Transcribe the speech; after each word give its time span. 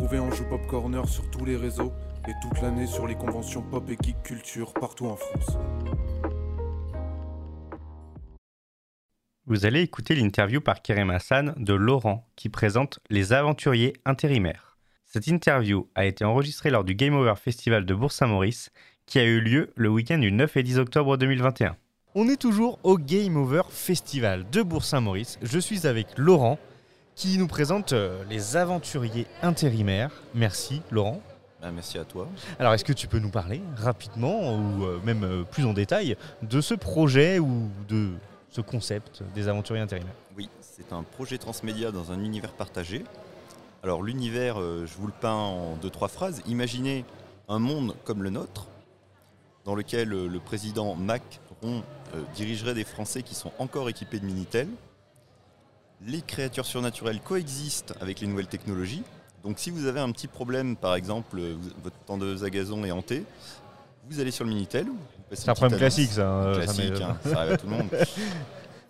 retrouver 0.00 0.18
en 0.18 0.30
Joue 0.30 0.44
Pop 0.44 0.66
Corner 0.66 1.06
sur 1.06 1.30
tous 1.30 1.44
les 1.44 1.56
réseaux 1.56 1.92
et 2.26 2.32
toute 2.40 2.62
l'année 2.62 2.86
sur 2.86 3.06
les 3.06 3.16
conventions 3.16 3.60
pop 3.60 3.84
et 3.90 3.98
geek 4.02 4.22
culture 4.22 4.72
partout 4.72 5.06
en 5.06 5.16
France. 5.16 5.58
Vous 9.44 9.66
allez 9.66 9.82
écouter 9.82 10.14
l'interview 10.14 10.62
par 10.62 10.80
Kerem 10.80 11.10
Hassan 11.10 11.54
de 11.58 11.74
Laurent 11.74 12.26
qui 12.34 12.48
présente 12.48 13.00
Les 13.10 13.34
Aventuriers 13.34 13.92
Intérimaires. 14.06 14.78
Cette 15.04 15.26
interview 15.26 15.90
a 15.94 16.06
été 16.06 16.24
enregistrée 16.24 16.70
lors 16.70 16.84
du 16.84 16.94
Game 16.94 17.14
Over 17.14 17.34
Festival 17.36 17.84
de 17.84 17.94
Bourg-Saint-Maurice 17.94 18.70
qui 19.04 19.18
a 19.18 19.24
eu 19.24 19.40
lieu 19.40 19.70
le 19.74 19.90
week-end 19.90 20.18
du 20.18 20.32
9 20.32 20.56
et 20.56 20.62
10 20.62 20.78
octobre 20.78 21.18
2021. 21.18 21.76
On 22.14 22.26
est 22.28 22.40
toujours 22.40 22.78
au 22.84 22.96
Game 22.96 23.36
Over 23.36 23.62
Festival 23.68 24.48
de 24.50 24.62
Bourg-Saint-Maurice. 24.62 25.38
Je 25.42 25.58
suis 25.58 25.86
avec 25.86 26.06
Laurent 26.16 26.58
qui 27.20 27.36
nous 27.36 27.48
présente 27.48 27.92
euh, 27.92 28.24
les 28.30 28.56
aventuriers 28.56 29.26
intérimaires. 29.42 30.10
Merci 30.34 30.80
Laurent. 30.90 31.20
Bah, 31.60 31.70
merci 31.70 31.98
à 31.98 32.04
toi. 32.06 32.26
Alors 32.58 32.72
est-ce 32.72 32.84
que 32.84 32.94
tu 32.94 33.08
peux 33.08 33.18
nous 33.18 33.28
parler 33.28 33.60
rapidement 33.76 34.56
ou 34.56 34.84
euh, 34.86 34.98
même 35.04 35.24
euh, 35.24 35.42
plus 35.42 35.66
en 35.66 35.74
détail 35.74 36.16
de 36.40 36.62
ce 36.62 36.72
projet 36.72 37.38
ou 37.38 37.68
de 37.90 38.12
ce 38.48 38.62
concept 38.62 39.22
des 39.34 39.48
aventuriers 39.48 39.82
intérimaires? 39.82 40.14
Oui, 40.34 40.48
c'est 40.62 40.94
un 40.94 41.02
projet 41.02 41.36
transmédia 41.36 41.92
dans 41.92 42.10
un 42.10 42.20
univers 42.20 42.52
partagé. 42.52 43.04
Alors 43.82 44.02
l'univers, 44.02 44.56
je 44.58 44.94
vous 44.96 45.06
le 45.06 45.12
peins 45.12 45.34
en 45.34 45.76
deux, 45.76 45.90
trois 45.90 46.08
phrases. 46.08 46.40
Imaginez 46.46 47.04
un 47.48 47.58
monde 47.58 47.96
comme 48.04 48.22
le 48.22 48.30
nôtre, 48.30 48.66
dans 49.66 49.74
lequel 49.74 50.08
le 50.08 50.38
président 50.38 50.96
Macron 50.96 51.82
dirigerait 52.34 52.74
des 52.74 52.84
Français 52.84 53.22
qui 53.22 53.34
sont 53.34 53.52
encore 53.58 53.88
équipés 53.90 54.20
de 54.20 54.26
Minitel 54.26 54.68
les 56.06 56.22
créatures 56.22 56.66
surnaturelles 56.66 57.20
coexistent 57.20 57.94
avec 58.00 58.20
les 58.20 58.26
nouvelles 58.26 58.46
technologies. 58.46 59.02
Donc 59.42 59.58
si 59.58 59.70
vous 59.70 59.86
avez 59.86 60.00
un 60.00 60.10
petit 60.12 60.28
problème, 60.28 60.76
par 60.76 60.94
exemple, 60.94 61.40
votre 61.82 61.96
tendeuse 62.06 62.44
à 62.44 62.50
gazon 62.50 62.84
est 62.84 62.90
hantée, 62.90 63.24
vous 64.08 64.20
allez 64.20 64.30
sur 64.30 64.44
le 64.44 64.50
Minitel. 64.50 64.86
C'est 65.32 65.48
un 65.48 65.54
problème 65.54 65.78
classique 65.78 66.10
ça. 66.10 66.52
Classique, 66.54 66.96
ça, 66.96 67.10
hein, 67.10 67.18
ça, 67.24 67.38
arrive 67.38 67.52
à 67.52 67.56
tout 67.56 67.66
le 67.66 67.76
monde. 67.76 67.88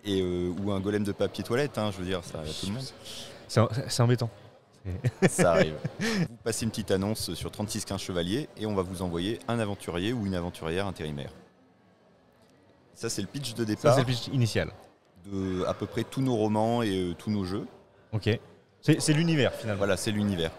Et, 0.03 0.19
euh, 0.19 0.51
ou 0.63 0.71
un 0.71 0.79
golem 0.79 1.03
de 1.03 1.11
papier 1.11 1.43
toilette, 1.43 1.77
hein, 1.77 1.91
je 1.91 1.97
veux 1.99 2.05
dire, 2.05 2.23
ça 2.23 2.39
arrive 2.39 2.49
à 2.49 2.53
tout 2.53 2.65
le 2.65 2.73
monde. 2.73 2.85
C'est 3.47 4.01
embêtant. 4.01 4.29
ça 5.29 5.51
arrive. 5.51 5.75
Vous 5.99 6.37
passez 6.43 6.65
une 6.65 6.71
petite 6.71 6.89
annonce 6.89 7.35
sur 7.35 7.51
3615 7.51 8.01
Chevaliers 8.01 8.49
et 8.57 8.65
on 8.65 8.73
va 8.73 8.81
vous 8.81 9.03
envoyer 9.03 9.37
un 9.47 9.59
aventurier 9.59 10.11
ou 10.11 10.25
une 10.25 10.33
aventurière 10.33 10.87
intérimaire. 10.87 11.31
Ça, 12.95 13.09
c'est 13.09 13.21
le 13.21 13.27
pitch 13.27 13.53
de 13.53 13.63
départ. 13.63 13.93
Ça, 13.93 13.99
c'est 13.99 14.07
le 14.07 14.07
pitch 14.07 14.27
initial 14.33 14.71
de 15.25 15.65
à 15.65 15.73
peu 15.73 15.85
près 15.85 16.03
tous 16.03 16.21
nos 16.21 16.35
romans 16.35 16.81
et 16.81 16.95
euh, 16.95 17.13
tous 17.13 17.31
nos 17.31 17.45
jeux. 17.45 17.67
Ok. 18.13 18.29
C'est 18.81 19.13
l'univers 19.13 19.53
finalement. 19.53 19.77
Voilà, 19.77 19.97
c'est 19.97 20.11
l'univers. 20.11 20.51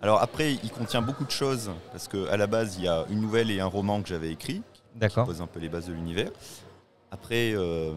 Alors 0.00 0.22
après, 0.22 0.52
il 0.54 0.70
contient 0.70 1.02
beaucoup 1.02 1.24
de 1.24 1.30
choses 1.30 1.70
parce 1.90 2.06
qu'à 2.08 2.36
la 2.36 2.46
base, 2.46 2.76
il 2.76 2.84
y 2.84 2.88
a 2.88 3.04
une 3.10 3.20
nouvelle 3.20 3.50
et 3.50 3.60
un 3.60 3.66
roman 3.66 4.00
que 4.02 4.08
j'avais 4.08 4.30
écrit 4.30 4.62
qui 5.00 5.14
pose 5.14 5.40
un 5.40 5.46
peu 5.46 5.60
les 5.60 5.68
bases 5.68 5.86
de 5.86 5.92
l'univers. 5.92 6.30
Après, 7.10 7.52
euh, 7.54 7.94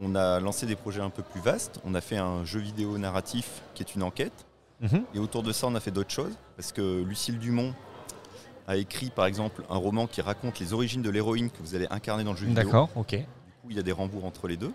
on 0.00 0.14
a 0.14 0.40
lancé 0.40 0.66
des 0.66 0.76
projets 0.76 1.00
un 1.00 1.10
peu 1.10 1.22
plus 1.22 1.40
vastes. 1.40 1.80
On 1.84 1.94
a 1.94 2.00
fait 2.00 2.18
un 2.18 2.44
jeu 2.44 2.60
vidéo 2.60 2.98
narratif 2.98 3.62
qui 3.74 3.82
est 3.82 3.94
une 3.94 4.02
enquête. 4.02 4.46
Mhm. 4.80 5.04
Et 5.14 5.18
autour 5.18 5.42
de 5.42 5.52
ça, 5.52 5.66
on 5.66 5.74
a 5.74 5.80
fait 5.80 5.90
d'autres 5.90 6.10
choses 6.12 6.36
parce 6.56 6.72
que 6.72 7.02
Lucille 7.02 7.38
Dumont 7.38 7.74
a 8.66 8.76
écrit 8.76 9.10
par 9.10 9.26
exemple 9.26 9.62
un 9.68 9.76
roman 9.76 10.06
qui 10.06 10.20
raconte 10.20 10.58
les 10.60 10.72
origines 10.72 11.02
de 11.02 11.10
l'héroïne 11.10 11.50
que 11.50 11.58
vous 11.60 11.74
allez 11.74 11.86
incarner 11.90 12.24
dans 12.24 12.32
le 12.32 12.36
jeu 12.36 12.46
vidéo. 12.46 12.64
D'accord, 12.64 12.90
ok 12.94 13.24
il 13.68 13.76
y 13.76 13.78
a 13.78 13.82
des 13.82 13.92
rembours 13.92 14.24
entre 14.24 14.48
les 14.48 14.56
deux. 14.56 14.72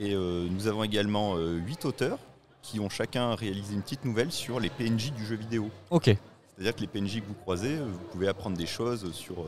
Et 0.00 0.14
euh, 0.14 0.48
nous 0.50 0.66
avons 0.66 0.82
également 0.82 1.36
euh, 1.36 1.56
huit 1.56 1.84
auteurs 1.84 2.18
qui 2.62 2.80
ont 2.80 2.88
chacun 2.88 3.34
réalisé 3.34 3.74
une 3.74 3.82
petite 3.82 4.04
nouvelle 4.04 4.32
sur 4.32 4.58
les 4.58 4.70
PNJ 4.70 5.12
du 5.12 5.24
jeu 5.24 5.36
vidéo. 5.36 5.70
Ok. 5.90 6.04
C'est-à-dire 6.04 6.74
que 6.74 6.80
les 6.80 6.86
PNJ 6.86 7.20
que 7.20 7.26
vous 7.26 7.34
croisez, 7.34 7.76
euh, 7.76 7.84
vous 7.84 7.98
pouvez 8.10 8.26
apprendre 8.26 8.56
des 8.56 8.66
choses 8.66 9.12
sur 9.12 9.44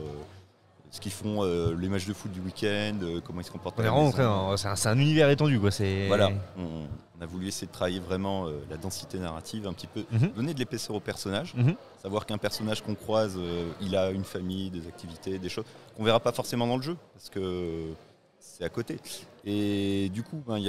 ce 0.91 0.99
qu'ils 0.99 1.11
font 1.11 1.43
les 1.43 1.89
matchs 1.89 2.05
de 2.05 2.13
foot 2.13 2.31
du 2.31 2.39
week-end, 2.39 2.99
comment 3.25 3.41
ils 3.41 3.45
se 3.45 3.51
comportent. 3.51 3.81
C'est 3.81 4.87
un, 4.87 4.99
univers 4.99 5.27
étendu, 5.31 5.59
quoi. 5.59 5.71
Voilà. 6.07 6.29
On, 6.55 6.87
a 7.19 7.25
voulu 7.25 7.47
essayer 7.47 7.65
de 7.65 7.71
travailler 7.71 7.99
vraiment 7.99 8.45
la 8.69 8.77
densité 8.77 9.17
narrative, 9.17 9.65
un 9.65 9.73
petit 9.73 9.87
peu, 9.87 10.03
mhm. 10.11 10.33
donner 10.35 10.53
de 10.53 10.59
l'épaisseur 10.59 10.95
au 10.95 10.99
personnage, 10.99 11.55
mhm. 11.55 11.73
savoir 12.03 12.27
qu'un 12.27 12.37
personnage 12.37 12.83
qu'on 12.83 12.93
croise, 12.93 13.39
il 13.81 13.95
a 13.95 14.11
une 14.11 14.25
famille, 14.25 14.69
des 14.69 14.87
activités, 14.87 15.39
des 15.39 15.49
choses 15.49 15.65
qu'on 15.97 16.03
verra 16.03 16.19
pas 16.19 16.31
forcément 16.31 16.67
dans 16.67 16.77
le 16.77 16.83
jeu, 16.83 16.97
parce 17.15 17.29
que 17.31 17.95
c'est 18.43 18.65
à 18.65 18.69
côté. 18.69 18.97
Et 19.45 20.09
du 20.09 20.21
coup, 20.21 20.43
ben, 20.45 20.61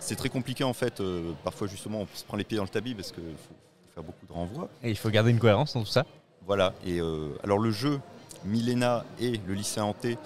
c'est 0.00 0.16
très 0.16 0.28
compliqué 0.28 0.64
en 0.64 0.72
fait. 0.72 1.00
Euh, 1.00 1.32
parfois, 1.42 1.66
justement, 1.66 2.00
on 2.02 2.06
se 2.14 2.24
prend 2.24 2.36
les 2.36 2.44
pieds 2.44 2.56
dans 2.56 2.64
le 2.64 2.68
tabi 2.68 2.94
parce 2.94 3.10
qu'il 3.10 3.22
faut, 3.24 3.54
faire 3.94 4.02
beaucoup 4.02 4.26
de 4.26 4.32
renvois. 4.32 4.68
Et 4.82 4.90
il 4.90 4.96
faut 4.96 5.10
garder 5.10 5.30
une 5.30 5.38
cohérence 5.38 5.74
dans 5.74 5.80
tout 5.80 5.86
ça. 5.86 6.04
Voilà. 6.46 6.74
Et 6.84 7.00
euh, 7.00 7.30
alors, 7.42 7.58
le 7.58 7.70
jeu 7.70 8.00
Milena 8.44 9.04
et 9.20 9.40
le 9.46 9.54
lycée 9.54 9.80
hanté, 9.80 10.18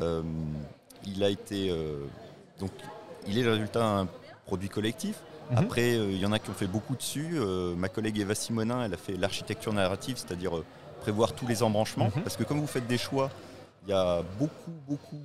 euh, 0.00 0.22
il 1.06 1.22
a 1.22 1.28
été. 1.28 1.72
donc, 2.58 2.70
il 3.26 3.38
est 3.38 3.42
le 3.42 3.52
résultat 3.52 3.80
d'un 3.80 4.08
produit 4.46 4.68
collectif. 4.68 5.20
Mhm. 5.50 5.58
Après, 5.58 5.94
il 5.96 6.18
y 6.18 6.26
en 6.26 6.32
a 6.32 6.38
qui 6.38 6.50
ont 6.50 6.54
fait 6.54 6.66
beaucoup 6.66 6.96
dessus. 6.96 7.38
ma 7.76 7.88
collègue 7.88 8.18
Eva 8.18 8.34
Simonin, 8.34 8.84
elle 8.84 8.94
a 8.94 8.98
fait 8.98 9.16
l'architecture 9.16 9.72
narrative, 9.72 10.16
c'est-à-dire 10.16 10.52
prévoir 11.00 11.32
tous 11.32 11.46
les 11.46 11.62
embranchements. 11.62 12.10
Mhm. 12.14 12.22
Parce 12.22 12.36
que 12.36 12.44
comme 12.44 12.60
vous 12.60 12.66
faites 12.66 12.86
des 12.86 12.98
choix, 12.98 13.30
il 13.86 13.90
y 13.90 13.92
a 13.92 14.22
beaucoup, 14.38 14.72
beaucoup 14.86 15.20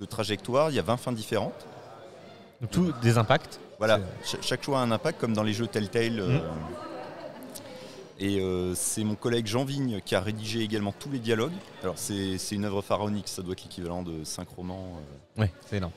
de 0.00 0.04
trajectoire, 0.04 0.70
il 0.70 0.76
y 0.76 0.78
a 0.78 0.82
20 0.82 0.96
fins 0.96 1.12
différentes. 1.12 1.66
Donc, 2.60 2.70
tout 2.70 2.92
des 3.02 3.18
impacts 3.18 3.60
Voilà, 3.78 4.00
chaque 4.42 4.62
choix 4.62 4.80
a 4.80 4.82
un 4.82 4.90
impact, 4.90 5.20
comme 5.20 5.34
dans 5.34 5.42
les 5.42 5.52
jeux 5.52 5.66
Telltale. 5.66 6.20
Euh, 6.20 6.38
mhm. 6.38 6.42
et 8.18 8.40
euh, 8.40 8.74
c'est 8.74 9.04
mon 9.04 9.14
collègue 9.14 9.46
Jean 9.46 9.64
Vigne 9.64 10.00
qui 10.04 10.14
a 10.14 10.20
rédigé 10.20 10.60
également 10.60 10.92
tous 10.92 11.10
les 11.10 11.18
dialogues. 11.18 11.52
Alors 11.82 11.98
c'est 11.98 12.36
une 12.52 12.64
œuvre 12.64 12.82
pharaonique, 12.82 13.28
ça 13.28 13.42
doit 13.42 13.52
être 13.52 13.62
l'équivalent 13.64 14.02
de 14.02 14.24
5 14.24 14.48
romans. 14.56 15.00
Euh. 15.38 15.42
Oui, 15.42 15.46
c'est 15.66 15.76
énorme. 15.76 15.92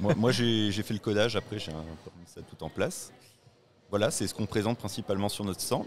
moi, 0.16 0.32
j'ai 0.32 0.70
fait 0.72 0.94
le 0.94 1.00
codage, 1.00 1.36
après 1.36 1.58
j'ai 1.58 1.72
mis 1.72 2.26
ça 2.26 2.40
tout 2.42 2.62
en 2.64 2.68
place. 2.68 3.12
Voilà, 3.90 4.10
c'est 4.10 4.26
ce 4.26 4.34
qu'on 4.34 4.46
présente 4.46 4.78
principalement 4.78 5.28
sur 5.28 5.44
notre 5.44 5.60
stand. 5.60 5.84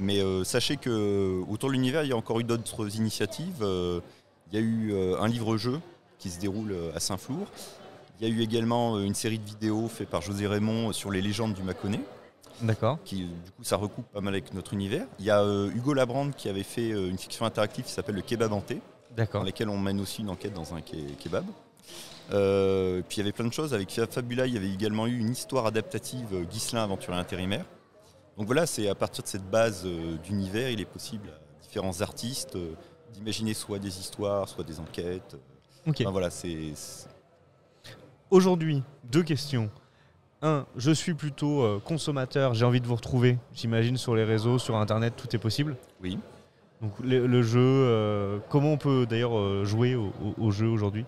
Mais 0.00 0.20
sachez 0.44 0.76
que 0.76 1.40
autour 1.48 1.68
de 1.68 1.74
l'univers, 1.74 2.02
il 2.02 2.08
y 2.08 2.12
a 2.12 2.16
encore 2.16 2.40
eu 2.40 2.44
d'autres 2.44 2.96
initiatives. 2.96 3.58
il 3.60 4.52
y 4.52 4.56
a 4.56 4.60
eu 4.60 4.92
un 5.20 5.28
livre-jeu 5.28 5.80
qui 6.18 6.30
se 6.30 6.40
déroule 6.40 6.72
euh, 6.72 6.94
à 6.94 7.00
Saint-Flour. 7.00 7.46
Il 8.20 8.28
y 8.28 8.30
a 8.30 8.34
eu 8.34 8.42
également 8.42 8.96
euh, 8.96 9.04
une 9.04 9.14
série 9.14 9.38
de 9.38 9.44
vidéos 9.44 9.88
faites 9.88 10.08
par 10.08 10.22
José 10.22 10.46
Raymond 10.46 10.90
euh, 10.90 10.92
sur 10.92 11.10
les 11.10 11.20
légendes 11.20 11.54
du 11.54 11.62
Mâconnais. 11.62 12.00
D'accord. 12.62 12.98
Qui, 13.04 13.24
du 13.24 13.50
coup, 13.56 13.64
ça 13.64 13.76
recoupe 13.76 14.06
pas 14.12 14.20
mal 14.20 14.34
avec 14.34 14.54
notre 14.54 14.74
univers. 14.74 15.06
Il 15.18 15.24
y 15.24 15.30
a 15.30 15.44
Hugo 15.44 15.92
Labrande 15.92 16.36
qui 16.36 16.48
avait 16.48 16.62
fait 16.62 16.90
une 16.90 17.18
fiction 17.18 17.44
interactive 17.44 17.84
qui 17.84 17.90
s'appelle 17.90 18.14
Le 18.14 18.22
Kebab 18.22 18.52
Hanté. 18.52 18.80
D'accord. 19.16 19.40
Dans 19.40 19.46
laquelle 19.46 19.68
on 19.68 19.78
mène 19.78 20.00
aussi 20.00 20.22
une 20.22 20.30
enquête 20.30 20.54
dans 20.54 20.72
un 20.72 20.80
kebab. 20.80 21.44
puis 22.28 23.16
il 23.16 23.18
y 23.18 23.20
avait 23.20 23.32
plein 23.32 23.48
de 23.48 23.52
choses. 23.52 23.74
Avec 23.74 23.90
Fabula, 23.90 24.46
il 24.46 24.54
y 24.54 24.56
avait 24.56 24.70
également 24.70 25.08
eu 25.08 25.18
une 25.18 25.30
histoire 25.30 25.66
adaptative 25.66 26.46
Ghislain 26.48 26.84
aventurier 26.84 27.18
intérimaire. 27.18 27.64
Donc 28.38 28.46
voilà, 28.46 28.66
c'est 28.66 28.88
à 28.88 28.94
partir 28.94 29.24
de 29.24 29.28
cette 29.28 29.50
base 29.50 29.84
d'univers, 30.22 30.70
il 30.70 30.80
est 30.80 30.84
possible 30.84 31.30
à 31.30 31.60
différents 31.60 32.02
artistes 32.02 32.56
d'imaginer 33.14 33.54
soit 33.54 33.78
des 33.78 33.98
histoires, 33.98 34.48
soit 34.48 34.64
des 34.64 34.78
enquêtes. 34.78 35.36
Voilà, 36.10 36.30
c'est. 36.30 36.72
Aujourd'hui, 38.30 38.82
deux 39.10 39.22
questions. 39.22 39.70
Un, 40.42 40.66
je 40.76 40.90
suis 40.90 41.14
plutôt 41.14 41.62
euh, 41.62 41.80
consommateur, 41.82 42.52
j'ai 42.52 42.64
envie 42.66 42.80
de 42.80 42.86
vous 42.86 42.96
retrouver. 42.96 43.38
J'imagine 43.54 43.96
sur 43.96 44.14
les 44.14 44.24
réseaux, 44.24 44.58
sur 44.58 44.76
Internet, 44.76 45.14
tout 45.16 45.34
est 45.34 45.38
possible. 45.38 45.76
Oui. 46.02 46.18
Donc 46.82 46.92
le, 47.02 47.42
jeu, 47.42 47.60
euh, 47.62 48.38
comment 48.50 48.72
on 48.72 48.76
peut 48.76 49.06
d'ailleurs 49.06 49.38
euh, 49.38 49.64
jouer 49.64 49.94
au, 49.94 50.50
jeu 50.50 50.66
aujourd'hui? 50.66 51.06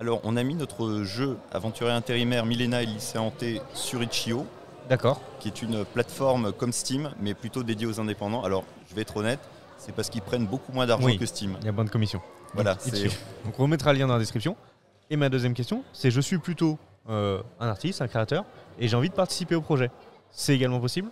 Alors 0.00 0.20
on 0.24 0.36
a 0.36 0.42
mis 0.42 0.56
notre 0.56 1.04
jeu 1.04 1.36
aventurier 1.52 1.92
intérimaire 1.92 2.44
Milena 2.44 2.82
et 2.82 2.86
lycée 2.86 3.18
hanté 3.18 3.60
sur 3.72 4.02
Itch.io. 4.02 4.46
D'accord. 4.88 5.20
Qui 5.38 5.46
est 5.46 5.62
une 5.62 5.84
plateforme 5.84 6.52
comme 6.52 6.72
Steam, 6.72 7.10
mais 7.20 7.34
plutôt 7.34 7.62
dédiée 7.62 7.86
aux 7.86 8.00
indépendants. 8.00 8.42
Alors 8.42 8.64
je 8.90 8.96
vais 8.96 9.02
être 9.02 9.16
honnête, 9.16 9.40
c'est 9.78 9.94
parce 9.94 10.10
qu'ils 10.10 10.22
prennent 10.22 10.46
beaucoup 10.46 10.72
moins 10.72 10.86
d'argent 10.86 11.16
que 11.16 11.26
Steam. 11.26 11.56
Il 11.60 11.66
y 11.66 11.68
a 11.68 11.72
bonne 11.72 11.90
commission. 11.90 12.20
Voilà. 12.54 12.74
Donc, 13.44 13.58
on 13.58 13.66
mettra 13.66 13.92
le 13.92 13.98
lien 13.98 14.06
dans 14.06 14.14
la 14.14 14.20
description. 14.20 14.56
Et 15.10 15.16
ma 15.16 15.28
deuxième 15.28 15.54
question, 15.54 15.84
c'est 15.92 16.10
je 16.10 16.20
suis 16.20 16.38
plutôt 16.38 16.78
euh, 17.08 17.42
un 17.60 17.68
artiste, 17.68 18.00
un 18.00 18.08
créateur, 18.08 18.44
et 18.78 18.88
j'ai 18.88 18.96
envie 18.96 19.10
de 19.10 19.14
participer 19.14 19.54
au 19.54 19.60
projet. 19.60 19.90
C'est 20.30 20.54
également 20.54 20.80
possible? 20.80 21.10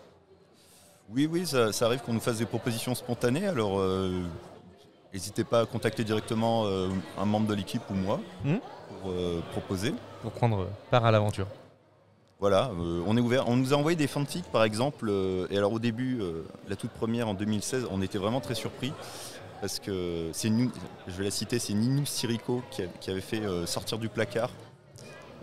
Oui, 1.12 1.28
oui, 1.30 1.44
ça, 1.46 1.70
arrive 1.82 2.00
qu'on 2.00 2.12
nous 2.12 2.20
fasse 2.20 2.38
des 2.38 2.46
propositions 2.46 2.94
spontanées. 2.94 3.46
Alors, 3.46 3.80
euh, 3.80 4.22
n'hésitez 5.12 5.44
pas 5.44 5.60
à 5.60 5.66
contacter 5.66 6.04
directement 6.04 6.66
euh, 6.66 6.88
un 7.18 7.24
membre 7.24 7.48
de 7.48 7.54
l'équipe 7.54 7.82
ou 7.90 7.94
moi 7.94 8.20
hmm? 8.44 8.56
pour 9.02 9.12
proposer. 9.52 9.92
Pour 10.22 10.32
prendre 10.32 10.68
part 10.90 11.04
à 11.04 11.10
l'aventure. 11.10 11.48
Voilà, 12.38 12.70
on 13.06 13.14
est 13.18 13.20
ouvert. 13.20 13.48
On 13.48 13.56
nous 13.56 13.74
a 13.74 13.76
envoyé 13.76 13.96
des 13.96 14.06
fanfics 14.06 14.50
par 14.50 14.64
exemple. 14.64 15.12
et 15.50 15.58
alors 15.58 15.74
au 15.74 15.78
début, 15.78 16.22
la 16.70 16.76
toute 16.76 16.90
première 16.90 17.28
en 17.28 17.34
2016, 17.34 17.86
on 17.90 18.00
était 18.00 18.16
vraiment 18.16 18.40
très 18.40 18.54
surpris 18.54 18.94
parce 19.60 19.78
que 19.78 20.30
c'est 20.32 20.48
je 20.48 21.12
vais 21.12 21.24
la 21.24 21.30
citer, 21.30 21.58
c'est 21.58 21.74
Ninou 21.74 22.06
Sirico 22.06 22.62
qui, 22.70 23.10
avait 23.10 23.20
fait 23.20 23.40
euh, 23.40 23.66
Sortir 23.66 23.98
du 23.98 24.08
placard, 24.08 24.50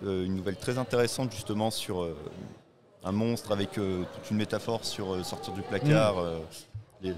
euh, 0.03 0.25
une 0.25 0.35
nouvelle 0.35 0.57
très 0.57 0.77
intéressante 0.77 1.31
justement 1.31 1.69
sur 1.71 2.01
euh, 2.01 2.17
un 3.03 3.11
monstre 3.11 3.51
avec 3.51 3.71
toute 3.73 4.31
une 4.31 4.37
métaphore 4.37 4.83
sur 4.83 5.23
Sortir 5.25 5.53
du 5.53 5.61
placard. 5.61 6.15
Mm. 6.15 6.39
les 7.03 7.13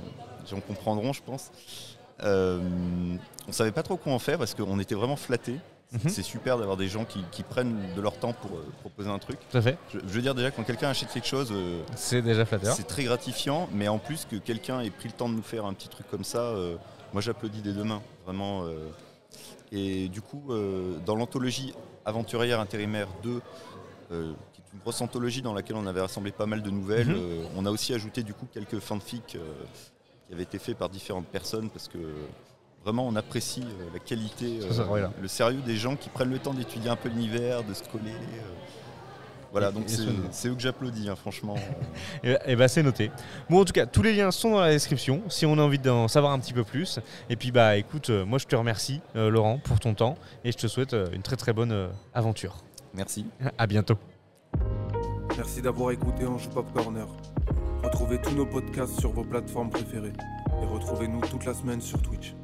gens 0.50 0.60
comprendront, 0.60 1.14
je 1.14 1.24
pense. 1.24 1.52
On 2.22 3.52
savait 3.52 3.72
pas 3.72 3.84
trop 3.84 3.98
quoi 3.98 4.14
en 4.14 4.20
faire 4.20 4.38
parce 4.38 4.54
qu'on 4.54 4.80
était 4.80 4.96
vraiment 4.96 5.16
flattés. 5.16 5.60
Mhm. 5.92 6.08
C'est 6.10 6.22
super 6.24 6.58
d'avoir 6.60 6.78
des 6.78 6.88
gens 6.88 7.04
qui, 7.04 7.24
qui 7.32 7.42
prennent 7.42 7.76
de 7.96 8.02
leur 8.02 8.18
temps 8.20 8.34
pour 8.34 8.52
euh, 8.58 8.64
proposer 8.82 9.10
un 9.10 9.18
truc. 9.18 9.40
Tout 9.50 9.58
à 9.58 9.62
fait. 9.62 9.78
Je, 9.92 9.98
je 10.00 10.06
veux 10.14 10.22
dire 10.22 10.36
déjà 10.36 10.52
quand 10.52 10.64
quelqu'un 10.64 10.90
achète 10.90 11.12
quelque 11.12 11.28
chose, 11.28 11.50
euh, 11.52 11.82
C'est 11.96 12.22
déjà 12.22 12.46
flatteur. 12.46 12.76
c'est 12.76 12.84
très 12.88 13.04
gratifiant, 13.06 13.68
mais 13.74 13.88
en 13.88 13.98
plus 13.98 14.26
que 14.30 14.36
quelqu'un 14.36 14.82
ait 14.82 14.92
pris 14.92 15.08
le 15.10 15.16
temps 15.16 15.30
de 15.30 15.34
nous 15.34 15.42
faire 15.42 15.66
un 15.66 15.74
petit 15.74 15.90
truc 15.90 16.08
comme 16.12 16.24
ça, 16.24 16.42
euh, 16.42 16.76
moi 17.12 17.22
j'applaudis 17.24 17.62
des 17.62 17.74
deux 17.74 17.84
mains, 17.84 18.02
vraiment. 18.26 18.66
et 19.72 20.08
du 20.10 20.22
coup, 20.22 20.52
dans 21.06 21.16
l'anthologie 21.16 21.74
Aventurière 22.06 22.60
Intérimaire 22.60 23.08
2, 23.24 23.42
euh, 24.12 24.34
qui 24.54 24.62
est 24.62 24.74
une 24.74 24.80
grosse 24.80 25.02
anthologie 25.02 25.42
dans 25.42 25.54
laquelle 25.54 25.76
on 25.76 25.86
avait 25.88 26.02
rassemblé 26.02 26.32
pas 26.32 26.46
mal 26.46 26.62
de 26.62 26.70
nouvelles, 26.70 27.08
Mhm. 27.10 27.46
on 27.56 27.66
a 27.66 27.72
aussi 27.72 27.94
ajouté 27.96 28.22
du 28.24 28.34
coup 28.36 28.48
quelques 28.52 28.80
fanfics 28.80 29.26
qui 30.28 30.34
avaient 30.34 30.44
été 30.44 30.60
faits 30.60 30.78
par 30.78 30.90
différentes 30.90 31.28
personnes 31.28 31.70
parce 31.72 31.88
que 31.88 31.98
vraiment 32.84 33.08
on 33.08 33.16
apprécie 33.16 33.64
euh, 33.64 33.90
la 33.94 34.00
qualité, 34.00 34.60
Ça, 34.72 34.84
là. 34.96 35.12
le 35.22 35.28
sérieux 35.28 35.62
des 35.66 35.76
gens 35.76 35.96
qui 35.96 36.10
prennent 36.10 36.30
le 36.32 36.40
temps 36.40 36.54
d'étudier 36.54 36.90
un 36.90 36.96
peu 36.96 37.10
l'univers, 37.10 37.64
de 37.64 37.74
se 37.74 37.84
coller. 37.84 38.12
euh. 38.12 38.42
Voilà, 39.52 39.70
Et- 39.70 39.74
donc 39.74 39.86
c'est 40.32 40.48
eux 40.48 40.54
que 40.54 40.62
j'applaudis, 40.62 41.10
hein, 41.10 41.16
franchement. 41.16 41.56
Et, 42.24 42.36
et 42.46 42.56
bah 42.56 42.68
c'est 42.68 42.84
noté. 42.84 43.10
Bon 43.50 43.62
en 43.62 43.66
tout 43.66 43.74
cas 43.74 43.88
tous 43.88 44.04
les 44.04 44.14
liens 44.14 44.30
sont 44.30 44.52
dans 44.52 44.60
la 44.62 44.70
description 44.70 45.24
si 45.28 45.46
on 45.48 45.54
a 45.58 45.62
envie 45.64 45.80
d'en 45.80 46.08
savoir 46.08 46.34
un 46.34 46.40
petit 46.40 46.54
peu 46.54 46.64
plus. 46.64 47.00
Et 47.32 47.36
puis 47.36 47.52
bah 47.52 47.76
écoute, 47.76 48.12
euh, 48.12 48.26
moi 48.26 48.38
je 48.38 48.46
te 48.46 48.56
remercie 48.56 49.02
euh, 49.16 49.32
Laurent 49.32 49.58
pour 49.58 49.80
ton 49.80 49.96
temps 49.96 50.18
et 50.44 50.52
je 50.52 50.58
te 50.58 50.68
souhaite 50.68 50.94
euh, 50.94 51.08
une 51.14 51.24
très 51.24 51.36
très 51.36 51.52
bonne 51.54 51.72
euh, 51.72 51.88
aventure. 52.14 52.58
Merci. 52.94 53.26
À 53.58 53.66
bientôt. 53.66 53.96
Merci 55.36 55.62
d'avoir 55.64 55.92
écouté 55.92 56.28
Ange 56.28 56.48
Pop 56.50 56.72
Corner. 56.74 57.08
Retrouvez 57.84 58.20
tous 58.22 58.36
nos 58.36 58.46
podcasts 58.46 59.00
sur 59.00 59.12
vos 59.14 59.24
plateformes 59.24 59.70
préférées 59.72 60.14
et 60.62 60.66
retrouvez-nous 60.66 61.22
toute 61.22 61.46
la 61.46 61.54
semaine 61.56 61.82
sur 61.82 62.00
Twitch. 62.02 62.36